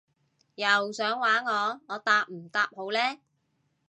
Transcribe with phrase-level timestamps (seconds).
[0.55, 1.79] 又想玩我？
[1.87, 2.97] 我答唔答好呢？